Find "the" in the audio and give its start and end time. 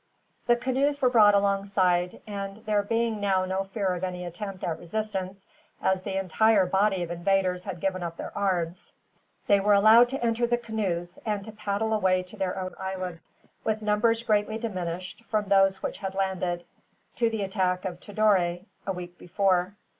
0.47-0.55, 6.01-6.19, 10.47-10.57, 17.29-17.43